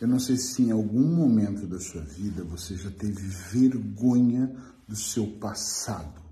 Eu 0.00 0.08
não 0.08 0.18
sei 0.18 0.36
se 0.38 0.62
em 0.62 0.70
algum 0.70 1.06
momento 1.14 1.66
da 1.66 1.78
sua 1.78 2.00
vida 2.00 2.42
você 2.42 2.74
já 2.74 2.90
teve 2.90 3.22
vergonha 3.52 4.50
do 4.88 4.96
seu 4.96 5.26
passado. 5.26 6.22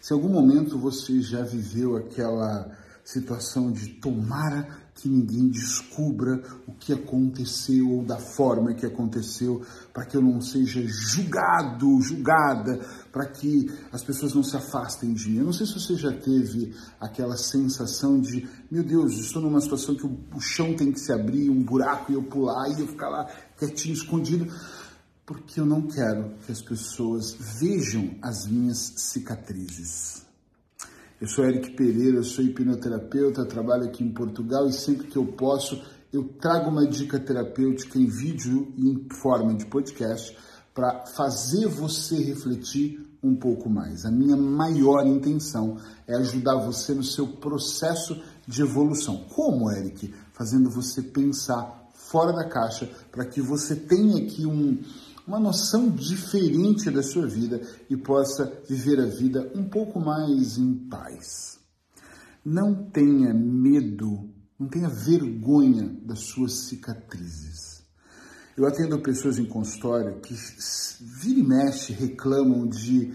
Se 0.00 0.12
em 0.12 0.16
algum 0.16 0.28
momento 0.28 0.78
você 0.78 1.20
já 1.20 1.42
viveu 1.42 1.96
aquela 1.96 2.70
situação 3.08 3.72
de 3.72 3.88
tomara 3.94 4.68
que 4.94 5.08
ninguém 5.08 5.48
descubra 5.48 6.42
o 6.66 6.72
que 6.72 6.92
aconteceu 6.92 7.88
ou 7.88 8.04
da 8.04 8.18
forma 8.18 8.74
que 8.74 8.84
aconteceu, 8.84 9.64
para 9.94 10.04
que 10.04 10.14
eu 10.14 10.20
não 10.20 10.42
seja 10.42 10.82
julgado, 10.86 12.02
julgada, 12.02 12.78
para 13.10 13.24
que 13.24 13.72
as 13.90 14.04
pessoas 14.04 14.34
não 14.34 14.42
se 14.42 14.54
afastem 14.58 15.14
de 15.14 15.30
mim. 15.30 15.38
Eu 15.38 15.46
não 15.46 15.54
sei 15.54 15.66
se 15.66 15.80
você 15.80 15.94
já 15.94 16.12
teve 16.12 16.74
aquela 17.00 17.38
sensação 17.38 18.20
de, 18.20 18.46
meu 18.70 18.82
Deus, 18.82 19.14
estou 19.14 19.40
numa 19.40 19.62
situação 19.62 19.94
que 19.94 20.04
o, 20.04 20.40
chão 20.40 20.76
tem 20.76 20.92
que 20.92 21.00
se 21.00 21.10
abrir, 21.10 21.48
um 21.48 21.62
buraco 21.62 22.12
e 22.12 22.14
eu 22.14 22.22
pular 22.22 22.68
e 22.68 22.80
eu 22.80 22.88
ficar 22.88 23.08
lá 23.08 23.26
quietinho, 23.56 23.94
escondido, 23.94 24.52
porque 25.24 25.58
eu 25.58 25.64
não 25.64 25.80
quero 25.80 26.34
que 26.44 26.52
as 26.52 26.60
pessoas 26.60 27.34
vejam 27.58 28.18
as 28.20 28.46
minhas 28.46 28.92
cicatrizes. 28.96 30.27
Eu 31.20 31.26
sou 31.26 31.44
Eric 31.44 31.72
Pereira, 31.72 32.22
sou 32.22 32.44
hipnoterapeuta, 32.44 33.44
trabalho 33.44 33.84
aqui 33.86 34.04
em 34.04 34.12
Portugal 34.12 34.68
e 34.68 34.72
sempre 34.72 35.08
que 35.08 35.16
eu 35.16 35.26
posso 35.26 35.82
eu 36.12 36.24
trago 36.24 36.70
uma 36.70 36.86
dica 36.86 37.18
terapêutica 37.18 37.98
em 37.98 38.06
vídeo 38.06 38.72
e 38.76 38.88
em 38.88 39.08
forma 39.20 39.52
de 39.54 39.66
podcast 39.66 40.36
para 40.72 41.06
fazer 41.06 41.66
você 41.66 42.14
refletir 42.22 43.04
um 43.22 43.34
pouco 43.34 43.68
mais. 43.68 44.04
A 44.04 44.12
minha 44.12 44.36
maior 44.36 45.04
intenção 45.06 45.76
é 46.06 46.14
ajudar 46.14 46.54
você 46.64 46.94
no 46.94 47.02
seu 47.02 47.26
processo 47.26 48.22
de 48.46 48.62
evolução. 48.62 49.26
Como, 49.34 49.70
Eric? 49.70 50.14
Fazendo 50.32 50.70
você 50.70 51.02
pensar 51.02 51.90
fora 51.94 52.32
da 52.32 52.48
caixa 52.48 52.88
para 53.10 53.26
que 53.26 53.42
você 53.42 53.74
tenha 53.74 54.24
aqui 54.24 54.46
um 54.46 54.78
uma 55.28 55.38
noção 55.38 55.90
diferente 55.90 56.90
da 56.90 57.02
sua 57.02 57.26
vida 57.26 57.60
e 57.90 57.96
possa 57.98 58.50
viver 58.66 58.98
a 58.98 59.04
vida 59.04 59.52
um 59.54 59.68
pouco 59.68 60.00
mais 60.00 60.56
em 60.56 60.74
paz. 60.88 61.58
Não 62.42 62.74
tenha 62.74 63.34
medo, 63.34 64.30
não 64.58 64.66
tenha 64.68 64.88
vergonha 64.88 65.94
das 66.02 66.20
suas 66.20 66.60
cicatrizes. 66.60 67.82
Eu 68.56 68.66
atendo 68.66 68.98
pessoas 69.02 69.38
em 69.38 69.44
consultório 69.44 70.18
que 70.20 70.34
vira 70.98 71.40
e 71.40 71.42
mexe 71.42 71.92
reclamam 71.92 72.66
de 72.66 73.12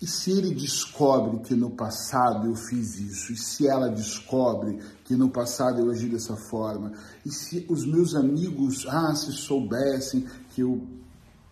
e 0.00 0.06
se 0.06 0.30
ele 0.30 0.54
descobre 0.54 1.38
que 1.38 1.54
no 1.54 1.70
passado 1.70 2.48
eu 2.48 2.54
fiz 2.54 2.98
isso? 2.98 3.32
E 3.32 3.36
se 3.36 3.66
ela 3.66 3.88
descobre 3.88 4.78
que 5.04 5.16
no 5.16 5.30
passado 5.30 5.80
eu 5.80 5.90
agi 5.90 6.06
dessa 6.06 6.36
forma? 6.36 6.92
E 7.24 7.30
se 7.30 7.64
os 7.66 7.86
meus 7.86 8.14
amigos, 8.14 8.86
ah, 8.86 9.14
se 9.14 9.32
soubessem 9.32 10.26
que 10.54 10.60
eu 10.60 10.86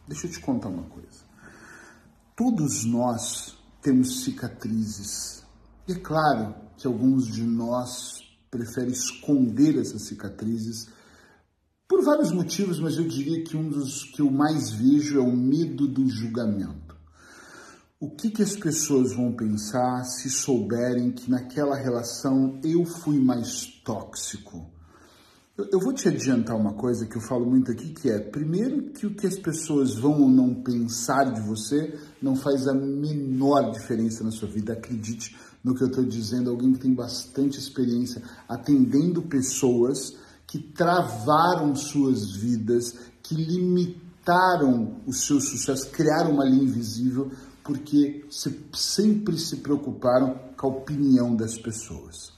Deixa 0.06 0.26
eu 0.26 0.30
te 0.30 0.40
contar 0.40 0.68
uma 0.68 0.84
coisa. 0.84 1.24
Todos 2.36 2.84
nós 2.84 3.56
temos 3.80 4.24
cicatrizes. 4.24 5.44
E 5.88 5.92
é 5.92 5.98
claro 5.98 6.54
que 6.76 6.86
alguns 6.86 7.26
de 7.26 7.42
nós 7.42 8.18
preferem 8.50 8.92
esconder 8.92 9.78
essas 9.78 10.02
cicatrizes 10.02 10.88
por 11.88 12.02
vários 12.02 12.32
motivos, 12.32 12.80
mas 12.80 12.96
eu 12.96 13.06
diria 13.06 13.44
que 13.44 13.56
um 13.56 13.68
dos 13.68 14.04
que 14.04 14.20
eu 14.20 14.30
mais 14.30 14.70
vejo 14.70 15.18
é 15.18 15.22
o 15.22 15.36
medo 15.36 15.86
do 15.86 16.08
julgamento. 16.08 16.96
O 18.00 18.10
que, 18.10 18.30
que 18.30 18.42
as 18.42 18.56
pessoas 18.56 19.14
vão 19.14 19.32
pensar 19.32 20.04
se 20.04 20.28
souberem 20.28 21.12
que 21.12 21.30
naquela 21.30 21.76
relação 21.76 22.60
eu 22.62 22.84
fui 22.84 23.18
mais 23.18 23.66
tóxico? 23.84 24.73
Eu 25.56 25.78
vou 25.78 25.92
te 25.92 26.08
adiantar 26.08 26.56
uma 26.56 26.72
coisa 26.72 27.06
que 27.06 27.16
eu 27.16 27.20
falo 27.20 27.46
muito 27.46 27.70
aqui, 27.70 27.90
que 27.90 28.10
é, 28.10 28.18
primeiro, 28.18 28.90
que 28.90 29.06
o 29.06 29.14
que 29.14 29.24
as 29.24 29.38
pessoas 29.38 29.94
vão 29.94 30.22
ou 30.22 30.28
não 30.28 30.52
pensar 30.52 31.32
de 31.32 31.40
você 31.42 31.96
não 32.20 32.34
faz 32.34 32.66
a 32.66 32.74
menor 32.74 33.70
diferença 33.70 34.24
na 34.24 34.32
sua 34.32 34.48
vida. 34.48 34.72
Acredite 34.72 35.36
no 35.62 35.72
que 35.72 35.84
eu 35.84 35.86
estou 35.86 36.04
dizendo, 36.04 36.50
alguém 36.50 36.72
que 36.72 36.80
tem 36.80 36.92
bastante 36.92 37.56
experiência 37.56 38.20
atendendo 38.48 39.22
pessoas 39.22 40.16
que 40.44 40.58
travaram 40.58 41.76
suas 41.76 42.32
vidas, 42.32 42.96
que 43.22 43.36
limitaram 43.36 45.00
o 45.06 45.12
seu 45.12 45.40
sucesso, 45.40 45.88
criaram 45.90 46.32
uma 46.32 46.44
linha 46.44 46.64
invisível, 46.64 47.30
porque 47.62 48.26
se, 48.28 48.60
sempre 48.72 49.38
se 49.38 49.58
preocuparam 49.58 50.36
com 50.56 50.66
a 50.66 50.70
opinião 50.70 51.36
das 51.36 51.56
pessoas. 51.56 52.34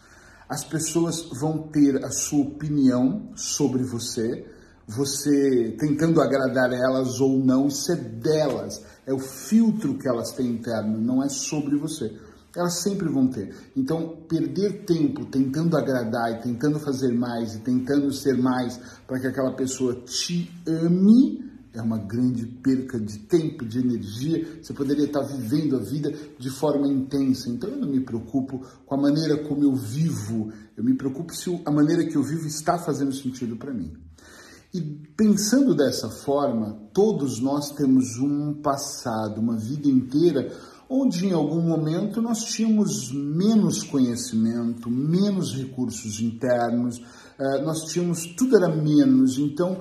As 0.49 0.65
pessoas 0.65 1.29
vão 1.41 1.69
ter 1.69 2.05
a 2.05 2.11
sua 2.11 2.43
opinião 2.43 3.31
sobre 3.34 3.83
você, 3.83 4.47
você 4.87 5.77
tentando 5.79 6.21
agradar 6.21 6.73
elas 6.73 7.21
ou 7.21 7.39
não, 7.39 7.67
isso 7.67 7.91
é 7.91 7.97
delas, 7.97 8.84
é 9.05 9.12
o 9.12 9.19
filtro 9.19 9.99
que 9.99 10.09
elas 10.09 10.33
têm 10.33 10.47
interno, 10.47 11.01
não 11.01 11.23
é 11.23 11.29
sobre 11.29 11.77
você. 11.77 12.17
Elas 12.55 12.81
sempre 12.81 13.09
vão 13.09 13.29
ter. 13.29 13.55
Então, 13.77 14.17
perder 14.29 14.84
tempo 14.84 15.27
tentando 15.27 15.77
agradar 15.77 16.33
e 16.33 16.43
tentando 16.43 16.81
fazer 16.81 17.13
mais 17.13 17.55
e 17.55 17.61
tentando 17.61 18.11
ser 18.13 18.39
mais 18.39 18.81
para 19.07 19.21
que 19.21 19.27
aquela 19.27 19.53
pessoa 19.53 19.95
te 20.07 20.51
ame 20.67 21.46
é 21.77 21.83
uma 21.83 21.99
grande 21.99 22.47
perca 22.47 22.99
de 22.99 23.19
tempo, 23.21 23.65
de 23.65 23.79
energia. 23.79 24.61
Você 24.63 24.73
poderia 24.73 25.05
estar 25.05 25.23
vivendo 25.23 25.77
a 25.77 25.81
vida 25.81 26.13
de 26.39 26.51
forma 26.51 26.89
intensa. 26.89 27.51
Então 27.51 27.71
eu 27.71 27.77
não 27.77 27.89
me 27.89 28.01
preocupo 28.01 28.61
com 28.85 28.95
a 28.95 29.01
maneira 29.01 29.37
como 29.45 29.63
eu 29.63 29.75
vivo, 29.75 30.51
eu 30.77 30.83
me 30.83 30.95
preocupo 30.95 31.35
se 31.35 31.61
a 31.65 31.71
maneira 31.71 32.05
que 32.05 32.17
eu 32.17 32.23
vivo 32.23 32.47
está 32.47 32.79
fazendo 32.79 33.13
sentido 33.13 33.57
para 33.57 33.73
mim. 33.73 33.93
E 34.73 34.81
pensando 35.17 35.75
dessa 35.75 36.09
forma, 36.09 36.89
todos 36.93 37.41
nós 37.41 37.71
temos 37.71 38.19
um 38.19 38.55
passado, 38.55 39.41
uma 39.41 39.57
vida 39.57 39.89
inteira 39.89 40.53
onde 40.89 41.27
em 41.27 41.33
algum 41.33 41.61
momento 41.61 42.23
nós 42.23 42.45
tínhamos 42.45 43.13
menos 43.13 43.83
conhecimento, 43.83 44.89
menos 44.91 45.55
recursos 45.55 46.21
internos, 46.21 47.01
eh, 47.39 47.63
nós 47.63 47.85
tínhamos 47.85 48.27
tudo 48.37 48.57
era 48.57 48.69
menos. 48.69 49.39
Então 49.39 49.79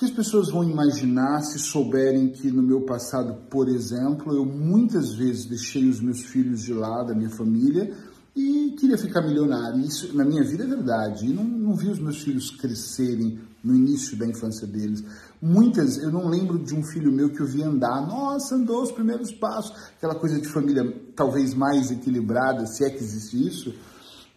que 0.00 0.06
as 0.06 0.10
pessoas 0.10 0.48
vão 0.48 0.64
imaginar 0.64 1.42
se 1.42 1.58
souberem 1.58 2.30
que 2.30 2.50
no 2.50 2.62
meu 2.62 2.86
passado, 2.86 3.34
por 3.50 3.68
exemplo, 3.68 4.34
eu 4.34 4.46
muitas 4.46 5.12
vezes 5.12 5.44
deixei 5.44 5.86
os 5.90 6.00
meus 6.00 6.22
filhos 6.22 6.62
de 6.62 6.72
lado, 6.72 7.12
a 7.12 7.14
minha 7.14 7.28
família, 7.28 7.94
e 8.34 8.74
queria 8.78 8.96
ficar 8.96 9.20
milionário. 9.20 9.78
Isso 9.80 10.16
na 10.16 10.24
minha 10.24 10.42
vida 10.42 10.64
é 10.64 10.66
verdade. 10.66 11.26
E 11.26 11.34
não, 11.34 11.44
não 11.44 11.76
vi 11.76 11.90
os 11.90 11.98
meus 11.98 12.22
filhos 12.22 12.50
crescerem 12.50 13.40
no 13.62 13.76
início 13.76 14.16
da 14.16 14.26
infância 14.26 14.66
deles. 14.66 15.04
Muitas, 15.38 15.98
eu 15.98 16.10
não 16.10 16.30
lembro 16.30 16.58
de 16.58 16.74
um 16.74 16.82
filho 16.82 17.12
meu 17.12 17.28
que 17.28 17.40
eu 17.42 17.46
vi 17.46 17.62
andar, 17.62 18.00
nossa, 18.06 18.54
andou 18.54 18.82
os 18.82 18.90
primeiros 18.90 19.30
passos, 19.32 19.76
aquela 19.98 20.14
coisa 20.14 20.40
de 20.40 20.48
família 20.48 20.82
talvez 21.14 21.52
mais 21.52 21.90
equilibrada, 21.90 22.64
se 22.64 22.86
é 22.86 22.88
que 22.88 23.04
existe 23.04 23.46
isso. 23.46 23.74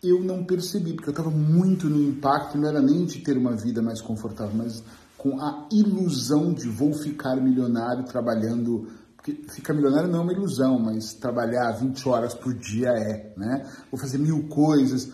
Eu 0.04 0.22
não 0.22 0.44
percebi, 0.44 0.92
porque 0.92 1.08
eu 1.08 1.14
estava 1.14 1.30
muito 1.30 1.90
no 1.90 2.04
impacto, 2.04 2.58
não 2.58 2.68
era 2.68 2.82
nem 2.82 3.06
de 3.06 3.20
ter 3.20 3.38
uma 3.38 3.56
vida 3.56 3.82
mais 3.82 4.02
confortável, 4.02 4.54
mas 4.54 4.84
com 5.24 5.40
a 5.40 5.70
ilusão 5.72 6.54
de 6.54 6.68
vou 6.68 6.92
ficar 6.94 7.38
milionário 7.38 8.04
trabalhando. 8.04 8.90
Porque 9.16 9.32
ficar 9.56 9.74
milionário 9.74 10.10
não 10.10 10.20
é 10.20 10.22
uma 10.24 10.34
ilusão, 10.34 10.78
mas 10.78 11.14
trabalhar 11.14 11.72
20 11.80 12.10
horas 12.10 12.34
por 12.34 12.54
dia 12.54 12.90
é, 12.90 13.34
né? 13.38 13.66
Vou 13.90 13.98
fazer 13.98 14.18
mil 14.18 14.50
coisas. 14.50 15.14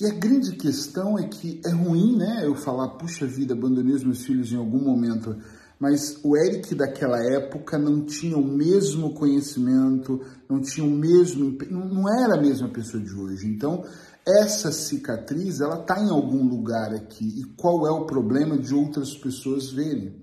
E 0.00 0.06
a 0.06 0.14
grande 0.14 0.54
questão 0.54 1.18
é 1.18 1.26
que 1.26 1.60
é 1.66 1.72
ruim, 1.72 2.16
né? 2.16 2.42
Eu 2.44 2.54
falar, 2.54 2.90
puxa 2.90 3.26
vida, 3.26 3.52
abandonei 3.52 3.96
os 3.96 4.04
meus 4.04 4.24
filhos 4.24 4.52
em 4.52 4.56
algum 4.56 4.78
momento. 4.78 5.36
Mas 5.80 6.20
o 6.22 6.36
Eric 6.36 6.72
daquela 6.76 7.18
época 7.34 7.76
não 7.78 8.04
tinha 8.04 8.36
o 8.36 8.46
mesmo 8.46 9.12
conhecimento, 9.12 10.20
não 10.48 10.60
tinha 10.60 10.86
o 10.86 10.90
mesmo, 10.90 11.56
não 11.68 12.08
era 12.08 12.36
a 12.36 12.40
mesma 12.40 12.68
pessoa 12.68 13.02
de 13.02 13.12
hoje. 13.12 13.48
Então, 13.48 13.84
essa 14.28 14.70
cicatriz 14.70 15.60
ela 15.60 15.80
está 15.80 15.98
em 15.98 16.10
algum 16.10 16.46
lugar 16.46 16.92
aqui 16.92 17.40
e 17.40 17.44
qual 17.56 17.86
é 17.86 17.90
o 17.90 18.04
problema 18.04 18.58
de 18.58 18.74
outras 18.74 19.14
pessoas 19.14 19.70
verem. 19.70 20.14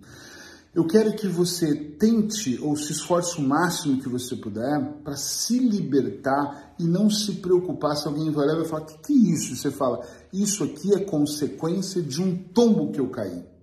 Eu 0.75 0.85
quero 0.85 1.15
que 1.15 1.27
você 1.27 1.73
tente 1.73 2.59
ou 2.61 2.75
se 2.75 2.91
esforce 2.91 3.39
o 3.39 3.41
máximo 3.41 4.01
que 4.01 4.09
você 4.09 4.35
puder 4.35 4.99
para 5.03 5.15
se 5.15 5.57
libertar 5.57 6.75
e 6.77 6.83
não 6.83 7.09
se 7.09 7.35
preocupar 7.35 7.95
se 7.95 8.07
alguém 8.07 8.29
vai 8.29 8.45
olhar 8.45 8.61
e 8.61 8.67
falar: 8.67 8.83
o 8.83 8.85
que, 8.85 8.97
que 8.97 9.13
é 9.13 9.33
isso? 9.33 9.55
Você 9.55 9.71
fala: 9.71 10.05
isso 10.33 10.63
aqui 10.65 10.93
é 10.93 10.99
consequência 10.99 12.01
de 12.01 12.21
um 12.21 12.37
tombo 12.37 12.91
que 12.91 12.99
eu 12.99 13.09
caí. 13.09 13.54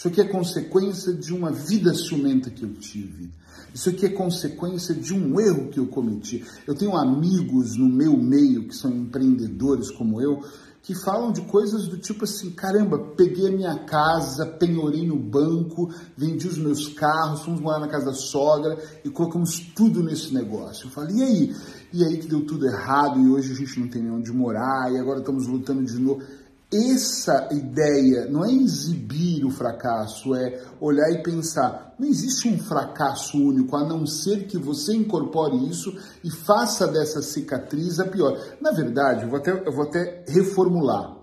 Isso 0.00 0.08
aqui 0.08 0.22
é 0.22 0.24
consequência 0.24 1.12
de 1.12 1.30
uma 1.30 1.52
vida 1.52 1.92
ciumenta 1.92 2.48
que 2.48 2.62
eu 2.62 2.72
tive. 2.72 3.30
Isso 3.74 3.90
aqui 3.90 4.06
é 4.06 4.08
consequência 4.08 4.94
de 4.94 5.12
um 5.12 5.38
erro 5.38 5.68
que 5.68 5.78
eu 5.78 5.88
cometi. 5.88 6.42
Eu 6.66 6.74
tenho 6.74 6.96
amigos 6.96 7.76
no 7.76 7.84
meu 7.84 8.16
meio 8.16 8.66
que 8.66 8.74
são 8.74 8.90
empreendedores 8.90 9.90
como 9.90 10.18
eu, 10.22 10.42
que 10.82 10.94
falam 10.94 11.30
de 11.30 11.42
coisas 11.42 11.86
do 11.86 11.98
tipo 11.98 12.24
assim: 12.24 12.50
caramba, 12.50 12.98
peguei 13.14 13.48
a 13.48 13.52
minha 13.52 13.74
casa, 13.80 14.46
penhorei 14.46 15.06
no 15.06 15.18
banco, 15.18 15.92
vendi 16.16 16.48
os 16.48 16.56
meus 16.56 16.88
carros, 16.88 17.42
fomos 17.42 17.60
morar 17.60 17.80
na 17.80 17.88
casa 17.88 18.06
da 18.06 18.14
sogra 18.14 18.82
e 19.04 19.10
colocamos 19.10 19.60
tudo 19.76 20.02
nesse 20.02 20.32
negócio. 20.32 20.86
Eu 20.86 20.90
falei, 20.92 21.16
e 21.16 21.22
aí? 21.22 21.56
E 21.92 22.04
aí 22.06 22.16
que 22.16 22.26
deu 22.26 22.46
tudo 22.46 22.66
errado 22.66 23.20
e 23.20 23.28
hoje 23.28 23.52
a 23.52 23.54
gente 23.54 23.78
não 23.78 23.86
tem 23.86 24.00
nem 24.00 24.12
onde 24.12 24.32
morar 24.32 24.90
e 24.90 24.98
agora 24.98 25.18
estamos 25.18 25.46
lutando 25.46 25.84
de 25.84 25.98
novo. 25.98 26.22
Essa 26.72 27.48
ideia 27.50 28.26
não 28.26 28.44
é 28.44 28.52
exibir 28.52 29.44
o 29.44 29.50
fracasso, 29.50 30.34
é 30.36 30.62
olhar 30.80 31.10
e 31.10 31.22
pensar: 31.22 31.94
não 31.98 32.06
existe 32.06 32.48
um 32.48 32.58
fracasso 32.58 33.36
único, 33.36 33.76
a 33.76 33.84
não 33.84 34.06
ser 34.06 34.46
que 34.46 34.56
você 34.56 34.94
incorpore 34.94 35.68
isso 35.68 35.92
e 36.22 36.30
faça 36.30 36.86
dessa 36.86 37.20
cicatriz 37.22 37.98
a 37.98 38.04
pior. 38.04 38.38
Na 38.60 38.70
verdade, 38.70 39.24
eu 39.24 39.28
vou 39.28 39.38
até, 39.38 39.50
eu 39.50 39.72
vou 39.72 39.84
até 39.84 40.24
reformular. 40.28 41.18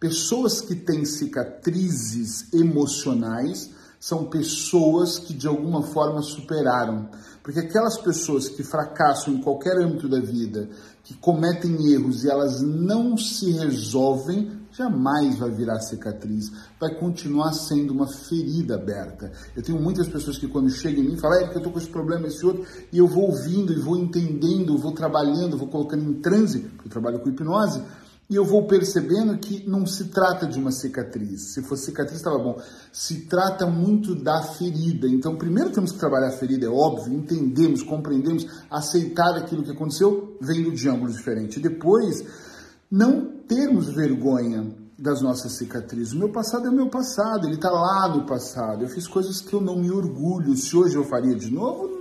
Pessoas 0.00 0.60
que 0.62 0.74
têm 0.74 1.04
cicatrizes 1.04 2.52
emocionais 2.52 3.70
são 3.98 4.26
pessoas 4.26 5.18
que 5.18 5.34
de 5.34 5.46
alguma 5.46 5.82
forma 5.82 6.22
superaram. 6.22 7.08
Porque 7.42 7.60
aquelas 7.60 7.98
pessoas 7.98 8.48
que 8.48 8.62
fracassam 8.62 9.34
em 9.34 9.40
qualquer 9.40 9.78
âmbito 9.78 10.08
da 10.08 10.20
vida, 10.20 10.68
que 11.02 11.14
cometem 11.14 11.92
erros 11.92 12.24
e 12.24 12.30
elas 12.30 12.60
não 12.60 13.16
se 13.16 13.52
resolvem, 13.52 14.55
jamais 14.76 15.38
vai 15.38 15.50
virar 15.50 15.80
cicatriz, 15.80 16.52
vai 16.78 16.94
continuar 16.94 17.52
sendo 17.52 17.92
uma 17.92 18.06
ferida 18.06 18.74
aberta. 18.74 19.32
Eu 19.56 19.62
tenho 19.62 19.80
muitas 19.80 20.06
pessoas 20.06 20.38
que 20.38 20.46
quando 20.46 20.68
chegam 20.70 21.02
em 21.02 21.08
mim 21.08 21.16
falam, 21.16 21.40
é 21.40 21.48
que 21.48 21.56
eu 21.56 21.62
tô 21.62 21.70
com 21.70 21.78
esse 21.78 21.88
problema, 21.88 22.26
esse 22.26 22.44
outro, 22.44 22.64
e 22.92 22.98
eu 22.98 23.06
vou 23.06 23.30
ouvindo 23.30 23.72
e 23.72 23.80
vou 23.80 23.96
entendendo, 23.96 24.76
vou 24.76 24.92
trabalhando, 24.92 25.56
vou 25.56 25.68
colocando 25.68 26.04
em 26.04 26.20
transe, 26.20 26.60
porque 26.60 26.88
eu 26.88 26.92
trabalho 26.92 27.20
com 27.20 27.30
hipnose, 27.30 27.82
e 28.28 28.34
eu 28.34 28.44
vou 28.44 28.66
percebendo 28.66 29.38
que 29.38 29.68
não 29.68 29.86
se 29.86 30.06
trata 30.06 30.46
de 30.46 30.58
uma 30.58 30.72
cicatriz. 30.72 31.54
Se 31.54 31.62
fosse 31.62 31.84
cicatriz, 31.84 32.16
estava 32.16 32.38
bom. 32.38 32.60
Se 32.92 33.20
trata 33.26 33.66
muito 33.66 34.16
da 34.16 34.42
ferida. 34.42 35.06
Então, 35.06 35.36
primeiro 35.36 35.70
temos 35.70 35.92
que 35.92 35.98
trabalhar 35.98 36.28
a 36.28 36.32
ferida, 36.32 36.66
é 36.66 36.68
óbvio, 36.68 37.14
entendemos, 37.14 37.84
compreendemos, 37.84 38.44
aceitar 38.68 39.36
aquilo 39.36 39.62
que 39.62 39.70
aconteceu, 39.70 40.36
vendo 40.40 40.72
de 40.72 40.88
ângulos 40.88 41.14
diferentes. 41.14 41.62
Depois, 41.62 42.24
não 42.90 43.35
termos 43.48 43.88
vergonha 43.88 44.66
das 44.98 45.20
nossas 45.20 45.52
cicatrizes. 45.52 46.12
O 46.12 46.18
meu 46.18 46.30
passado 46.30 46.66
é 46.66 46.70
o 46.70 46.72
meu 46.72 46.88
passado, 46.88 47.46
ele 47.46 47.56
está 47.56 47.70
lá 47.70 48.08
no 48.08 48.26
passado. 48.26 48.82
Eu 48.82 48.88
fiz 48.88 49.06
coisas 49.06 49.40
que 49.40 49.52
eu 49.52 49.60
não 49.60 49.76
me 49.76 49.90
orgulho. 49.90 50.56
Se 50.56 50.76
hoje 50.76 50.96
eu 50.96 51.04
faria 51.04 51.34
de 51.34 51.50
novo, 51.50 51.95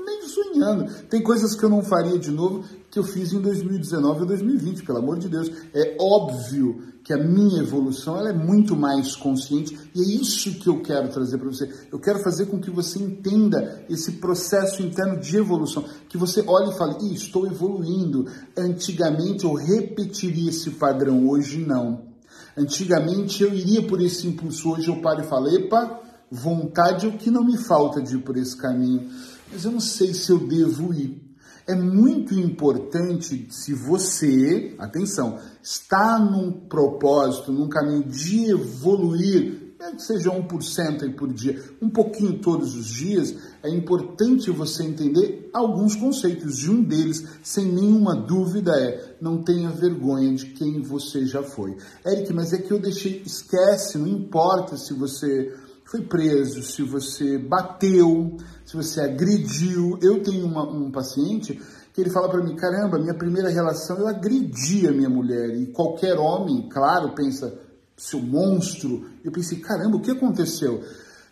nem 0.56 0.66
sonhando. 0.66 0.92
Tem 1.10 1.22
coisas 1.22 1.56
que 1.56 1.64
eu 1.64 1.70
não 1.70 1.84
faria 1.84 2.18
de 2.18 2.32
novo 2.32 2.64
que 2.90 3.00
eu 3.00 3.04
fiz 3.04 3.34
em 3.34 3.42
2019 3.42 4.22
ou 4.22 4.26
2020, 4.26 4.84
pelo 4.84 5.00
amor 5.00 5.20
de 5.20 5.28
Deus. 5.28 5.52
É 5.74 5.98
óbvio 6.00 6.96
que 7.04 7.14
a 7.14 7.18
minha 7.18 7.62
evolução 7.62 8.18
ela 8.18 8.30
é 8.30 8.34
muito 8.34 8.76
mais 8.76 9.16
consciente 9.16 9.78
e 9.94 10.02
é 10.02 10.16
isso 10.16 10.56
que 10.56 10.68
eu 10.68 10.82
quero 10.82 11.10
trazer 11.10 11.38
para 11.38 11.48
você. 11.48 11.70
Eu 11.92 12.00
quero 12.00 12.20
fazer 12.20 12.48
com 12.48 12.60
que 12.60 12.72
você 12.72 12.98
entenda 12.98 13.84
esse 13.90 14.14
processo 14.14 14.82
interno 14.82 15.20
de 15.20 15.38
evolução, 15.38 15.84
que 16.10 16.18
você 16.18 16.44
olhe 16.48 16.72
e 16.72 16.78
fale: 16.78 17.14
estou 17.14 17.46
evoluindo. 17.46 18.26
Antigamente 18.58 19.44
eu 19.44 19.54
repetiria 19.54 20.50
esse 20.50 20.72
padrão, 20.72 21.28
hoje 21.28 21.60
não. 21.60 22.16
Antigamente 22.58 23.44
eu 23.44 23.54
iria 23.54 23.86
por 23.86 24.02
esse 24.02 24.26
impulso, 24.26 24.72
hoje 24.72 24.88
eu 24.88 25.02
paro 25.02 25.22
e 25.22 25.28
falo: 25.28 25.50
epa, 25.50 26.00
vontade 26.32 27.06
é 27.06 27.10
o 27.10 27.18
que 27.18 27.30
não 27.30 27.44
me 27.44 27.58
falta 27.58 28.02
de 28.02 28.16
ir 28.16 28.22
por 28.22 28.38
esse 28.38 28.56
caminho, 28.58 29.10
mas 29.56 29.64
eu 29.64 29.72
não 29.72 29.80
sei 29.80 30.14
se 30.14 30.30
eu 30.30 30.38
devo 30.38 30.94
ir. 30.94 31.24
É 31.66 31.74
muito 31.74 32.38
importante 32.38 33.48
se 33.50 33.74
você, 33.74 34.76
atenção, 34.78 35.40
está 35.64 36.20
num 36.20 36.52
propósito, 36.52 37.54
num 37.54 37.70
caminho 37.70 38.04
de 38.04 38.52
evoluir, 38.52 39.74
que 39.96 40.02
seja 40.02 40.30
1% 40.30 41.04
aí 41.04 41.14
por 41.14 41.32
dia, 41.32 41.64
um 41.82 41.90
pouquinho 41.90 42.40
todos 42.40 42.76
os 42.76 42.88
dias, 42.88 43.36
é 43.64 43.70
importante 43.70 44.52
você 44.52 44.84
entender 44.84 45.50
alguns 45.54 45.96
conceitos. 45.96 46.64
E 46.64 46.70
um 46.70 46.84
deles, 46.84 47.26
sem 47.42 47.66
nenhuma 47.66 48.16
dúvida, 48.16 48.72
é 48.78 49.16
não 49.22 49.42
tenha 49.42 49.70
vergonha 49.70 50.34
de 50.36 50.48
quem 50.48 50.82
você 50.82 51.26
já 51.26 51.44
foi. 51.44 51.78
Eric, 52.06 52.34
mas 52.34 52.52
é 52.52 52.58
que 52.58 52.72
eu 52.72 52.80
deixei, 52.80 53.22
esquece, 53.26 53.98
não 53.98 54.08
importa 54.08 54.76
se 54.76 54.94
você 54.94 55.54
foi 55.86 56.02
preso, 56.02 56.64
se 56.64 56.82
você 56.82 57.38
bateu, 57.38 58.38
se 58.66 58.76
você 58.76 59.02
agrediu. 59.02 59.98
Eu 60.02 60.22
tenho 60.22 60.46
uma, 60.46 60.68
um 60.68 60.92
paciente 60.92 61.62
que 61.94 62.02
ele 62.02 62.10
fala 62.10 62.28
para 62.28 62.44
mim: 62.44 62.56
caramba, 62.56 63.00
minha 63.00 63.14
primeira 63.14 63.50
relação 63.50 63.98
eu 64.00 64.08
agredi 64.08 64.88
a 64.88 64.92
minha 64.92 65.10
mulher. 65.10 65.56
E 65.56 65.68
qualquer 65.68 66.18
homem, 66.18 66.68
claro, 66.68 67.14
pensa, 67.14 67.58
seu 67.96 68.20
monstro. 68.20 69.06
Eu 69.24 69.32
pensei: 69.32 69.60
caramba, 69.60 69.98
o 69.98 70.02
que 70.02 70.12
aconteceu? 70.12 70.84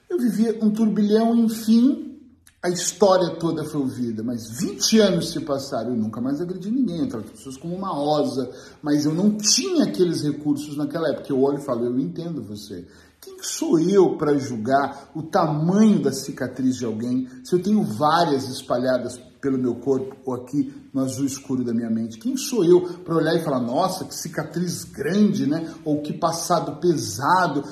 Eu 0.08 0.20
vivia 0.20 0.58
um 0.62 0.70
turbilhão, 0.70 1.36
enfim, 1.36 2.14
a 2.62 2.70
história 2.70 3.32
toda 3.32 3.66
foi 3.66 3.82
ouvida, 3.82 4.24
mas 4.24 4.48
20 4.60 5.00
anos 5.00 5.32
se 5.32 5.40
passaram, 5.42 5.90
eu 5.90 5.98
nunca 5.98 6.22
mais 6.22 6.40
agredi 6.40 6.72
ninguém, 6.72 7.00
eu 7.00 7.10
trato 7.10 7.26
as 7.26 7.32
pessoas 7.32 7.58
como 7.58 7.76
uma 7.76 7.90
rosa, 7.90 8.50
mas 8.82 9.06
eu 9.06 9.14
não 9.14 9.36
tinha 9.36 9.84
aqueles 9.84 10.22
recursos 10.22 10.78
naquela 10.78 11.10
época. 11.10 11.30
Eu 11.30 11.42
olho 11.42 11.58
e 11.58 11.66
falo, 11.66 11.84
eu 11.86 12.00
entendo 12.00 12.42
você. 12.42 12.86
Quem 13.24 13.38
sou 13.42 13.80
eu 13.80 14.18
para 14.18 14.38
julgar 14.38 15.10
o 15.16 15.24
tamanho 15.24 16.02
da 16.02 16.12
cicatriz 16.12 16.76
de 16.76 16.84
alguém 16.84 17.28
se 17.44 17.56
eu 17.56 17.64
tenho 17.64 17.82
várias 17.82 18.50
espalhadas 18.50 19.18
pelo 19.42 19.58
meu 19.58 19.76
corpo 19.76 20.18
ou 20.26 20.34
aqui 20.34 20.74
no 20.94 21.02
azul 21.02 21.26
escuro 21.26 21.64
da 21.64 21.74
minha 21.74 21.90
mente? 21.90 22.20
Quem 22.20 22.36
sou 22.36 22.66
eu 22.66 22.82
para 23.00 23.16
olhar 23.16 23.34
e 23.36 23.44
falar, 23.44 23.62
nossa, 23.62 24.04
que 24.04 24.14
cicatriz 24.14 24.84
grande, 24.84 25.48
né? 25.48 25.74
Ou 25.86 26.02
que 26.02 26.12
passado 26.12 26.82
pesado, 26.82 27.64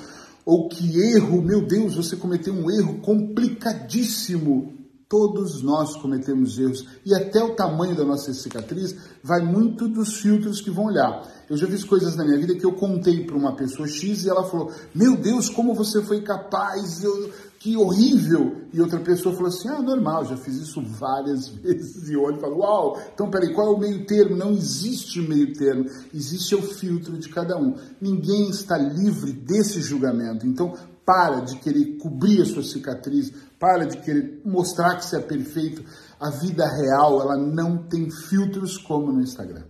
ou 0.45 0.69
que 0.69 0.99
erro, 0.99 1.41
meu 1.41 1.65
Deus, 1.65 1.95
você 1.95 2.15
cometeu 2.15 2.53
um 2.53 2.71
erro 2.71 3.01
complicadíssimo. 3.01 4.80
Todos 5.11 5.61
nós 5.61 5.97
cometemos 5.97 6.57
erros 6.57 6.87
e 7.05 7.13
até 7.13 7.43
o 7.43 7.53
tamanho 7.53 7.93
da 7.93 8.05
nossa 8.05 8.33
cicatriz 8.33 8.95
vai 9.21 9.41
muito 9.41 9.89
dos 9.89 10.21
filtros 10.21 10.61
que 10.61 10.71
vão 10.71 10.85
olhar. 10.85 11.27
Eu 11.49 11.57
já 11.57 11.67
vi 11.67 11.83
coisas 11.85 12.15
na 12.15 12.23
minha 12.23 12.39
vida 12.39 12.55
que 12.55 12.65
eu 12.65 12.71
contei 12.71 13.25
para 13.25 13.35
uma 13.35 13.53
pessoa 13.53 13.89
X 13.89 14.23
e 14.23 14.29
ela 14.29 14.45
falou: 14.45 14.71
Meu 14.95 15.17
Deus, 15.17 15.49
como 15.49 15.73
você 15.73 16.01
foi 16.01 16.21
capaz, 16.21 17.03
eu, 17.03 17.29
que 17.59 17.75
horrível. 17.75 18.61
E 18.71 18.79
outra 18.79 19.01
pessoa 19.01 19.35
falou 19.35 19.49
assim: 19.49 19.67
Ah, 19.67 19.81
normal, 19.81 20.23
já 20.23 20.37
fiz 20.37 20.55
isso 20.55 20.81
várias 20.81 21.49
vezes. 21.59 22.07
E 22.07 22.15
olho 22.15 22.37
e 22.37 22.39
falo: 22.39 22.59
Uau, 22.59 22.97
então 23.13 23.29
peraí, 23.29 23.53
qual 23.53 23.67
é 23.67 23.75
o 23.75 23.79
meio 23.79 24.05
termo? 24.05 24.37
Não 24.37 24.51
existe 24.51 25.19
meio 25.19 25.51
termo, 25.51 25.89
existe 26.13 26.55
o 26.55 26.61
filtro 26.61 27.17
de 27.17 27.27
cada 27.27 27.57
um. 27.57 27.75
Ninguém 27.99 28.49
está 28.49 28.77
livre 28.77 29.33
desse 29.33 29.81
julgamento. 29.81 30.47
Então, 30.47 30.73
para 31.05 31.41
de 31.41 31.57
querer 31.59 31.97
cobrir 31.97 32.41
a 32.41 32.45
sua 32.45 32.63
cicatriz, 32.63 33.31
para 33.59 33.85
de 33.85 33.97
querer 33.97 34.41
mostrar 34.45 34.95
que 34.97 35.05
você 35.05 35.17
é 35.17 35.21
perfeito. 35.21 35.83
A 36.19 36.29
vida 36.29 36.65
real, 36.67 37.21
ela 37.21 37.37
não 37.37 37.77
tem 37.77 38.09
filtros 38.09 38.77
como 38.77 39.11
no 39.11 39.21
Instagram. 39.21 39.63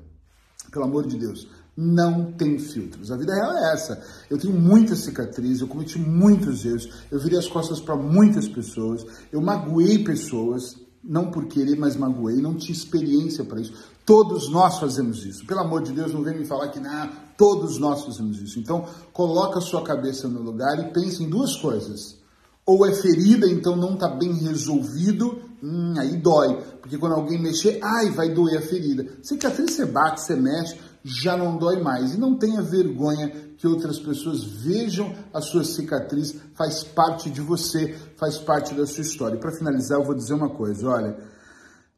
Pelo 0.72 0.86
amor 0.86 1.07
de 1.07 1.18
Deus, 1.18 1.48
não 1.75 2.31
tem 2.33 2.60
filtros. 2.60 3.12
A 3.12 3.18
vida 3.18 3.33
real 3.33 3.57
é 3.57 3.74
essa. 3.74 4.01
Eu 4.30 4.38
tenho 4.38 4.54
muitas 4.54 5.00
cicatrizes, 5.00 5.62
eu 5.62 5.68
cometi 5.68 5.98
muitos 5.98 6.66
erros, 6.66 6.89
eu 7.10 7.19
virei 7.19 7.39
as 7.39 7.48
costas 7.48 7.80
para 7.80 7.95
muitas 7.95 8.48
pessoas, 8.48 9.06
eu 9.31 9.42
magoei 9.42 10.04
pessoas, 10.04 10.76
não 11.04 11.31
por 11.31 11.46
querer, 11.46 11.76
mas 11.78 11.96
magoei, 11.96 12.38
não 12.42 12.56
tinha 12.56 12.76
experiência 12.76 13.44
para 13.44 13.60
isso. 13.60 13.74
Todos 14.06 14.50
nós 14.50 14.80
fazemos 14.80 15.26
isso. 15.26 15.46
Pelo 15.46 15.62
amor 15.62 15.81
de 15.81 15.92
Deus, 15.92 16.14
não 16.14 16.24
vem 16.24 16.38
me 16.38 16.46
falar 16.46 16.70
que 16.70 16.80
não, 16.80 17.10
todos 17.38 17.78
nós 17.78 18.04
fazemos 18.04 18.40
isso. 18.42 18.60
Então, 18.60 18.86
coloca 19.14 19.60
a 19.60 19.62
sua 19.62 19.84
cabeça 19.84 20.28
no 20.28 20.42
lugar 20.42 20.80
e 20.80 20.94
pense 20.94 21.24
em 21.24 21.30
duas 21.30 21.56
coisas. 21.56 22.18
Ou 22.66 22.86
é 22.86 22.94
ferida, 22.94 23.48
então 23.48 23.76
não 23.76 23.96
está 23.96 24.08
bem 24.08 24.34
resolvido, 24.34 25.42
hum, 25.64 25.94
aí 25.98 26.18
dói. 26.18 26.62
Porque 26.80 26.98
quando 26.98 27.14
alguém 27.14 27.42
mexer, 27.42 27.80
ai, 27.81 28.10
vai 28.12 28.30
doer 28.30 28.60
a 28.60 28.62
ferida. 28.62 29.08
Cicatriz 29.24 29.72
você 29.74 29.86
bate, 29.86 30.22
você 30.22 30.36
mexe, 30.36 30.78
já 31.04 31.36
não 31.36 31.58
dói 31.58 31.81
mais. 31.81 32.14
E 32.14 32.20
não 32.20 32.38
tenha 32.38 32.62
vergonha 32.62 33.30
que 33.58 33.68
outras 33.68 34.00
pessoas 34.00 34.44
vejam 34.44 35.16
a 35.34 35.42
sua 35.42 35.64
cicatriz, 35.64 36.36
faz 36.56 36.84
parte 36.84 37.30
de 37.30 37.42
você, 37.42 37.96
faz 38.18 38.38
parte 38.38 38.74
da 38.74 38.86
sua 38.86 39.02
história. 39.02 39.38
Para 39.38 39.52
finalizar, 39.52 40.00
eu 40.00 40.06
vou 40.06 40.16
dizer 40.16 40.34
uma 40.34 40.50
coisa: 40.50 40.88
olha, 40.88 41.18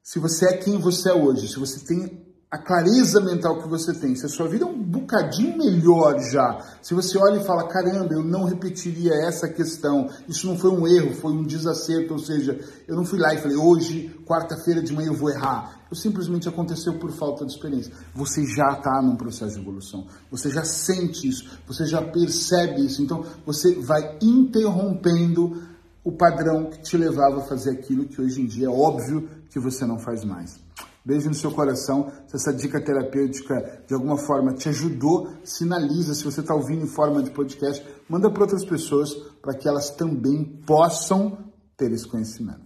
se 0.01 0.19
você 0.19 0.45
é 0.47 0.57
quem 0.57 0.77
você 0.77 1.09
é 1.09 1.13
hoje, 1.13 1.47
se 1.47 1.59
você 1.59 1.79
tem 1.85 2.32
a 2.53 2.57
clareza 2.59 3.19
mental 3.19 3.63
que 3.63 3.67
você 3.67 3.91
tem, 3.95 4.15
se 4.15 4.27
a 4.27 4.29
sua 4.29 4.47
vida 4.47 4.63
é 4.63 4.67
um 4.67 4.79
bocadinho 4.79 5.57
melhor 5.57 6.19
já, 6.19 6.59
se 6.83 6.93
você 6.93 7.17
olha 7.17 7.41
e 7.41 7.43
fala, 7.43 7.67
caramba, 7.67 8.13
eu 8.13 8.23
não 8.23 8.43
repetiria 8.43 9.11
essa 9.27 9.49
questão, 9.49 10.07
isso 10.29 10.45
não 10.45 10.55
foi 10.55 10.69
um 10.69 10.85
erro, 10.85 11.15
foi 11.15 11.31
um 11.31 11.41
desacerto, 11.41 12.13
ou 12.13 12.19
seja, 12.19 12.59
eu 12.87 12.95
não 12.95 13.05
fui 13.05 13.17
lá 13.17 13.33
e 13.33 13.39
falei, 13.39 13.57
hoje, 13.57 14.15
quarta-feira 14.23 14.83
de 14.83 14.93
manhã 14.93 15.07
eu 15.07 15.15
vou 15.15 15.31
errar, 15.31 15.83
eu 15.89 15.95
simplesmente 15.95 16.47
aconteceu 16.47 16.99
por 16.99 17.11
falta 17.11 17.43
de 17.43 17.53
experiência. 17.53 17.91
Você 18.13 18.45
já 18.45 18.73
está 18.73 19.01
num 19.01 19.15
processo 19.15 19.55
de 19.55 19.59
evolução, 19.59 20.05
você 20.29 20.51
já 20.51 20.63
sente 20.63 21.27
isso, 21.27 21.59
você 21.65 21.87
já 21.87 22.03
percebe 22.03 22.85
isso, 22.85 23.01
então 23.01 23.25
você 23.43 23.73
vai 23.81 24.19
interrompendo 24.21 25.59
o 26.03 26.11
padrão 26.11 26.69
que 26.69 26.83
te 26.83 26.97
levava 26.97 27.39
a 27.39 27.45
fazer 27.45 27.71
aquilo 27.71 28.05
que 28.05 28.21
hoje 28.21 28.41
em 28.41 28.45
dia 28.45 28.67
é 28.67 28.69
óbvio 28.69 29.27
que 29.49 29.59
você 29.59 29.87
não 29.87 29.97
faz 29.97 30.23
mais. 30.23 30.61
Beijo 31.05 31.27
no 31.27 31.35
seu 31.35 31.51
coração. 31.51 32.11
Se 32.27 32.35
essa 32.35 32.53
dica 32.53 32.83
terapêutica 32.83 33.83
de 33.85 33.93
alguma 33.93 34.17
forma 34.17 34.53
te 34.53 34.69
ajudou, 34.69 35.29
sinaliza. 35.43 36.13
Se 36.13 36.23
você 36.23 36.39
está 36.39 36.55
ouvindo 36.55 36.83
em 36.83 36.87
forma 36.87 37.21
de 37.21 37.31
podcast, 37.31 37.85
manda 38.07 38.29
para 38.29 38.43
outras 38.43 38.63
pessoas 38.63 39.13
para 39.41 39.53
que 39.53 39.67
elas 39.67 39.89
também 39.89 40.45
possam 40.65 41.37
ter 41.75 41.91
esse 41.91 42.07
conhecimento. 42.07 42.62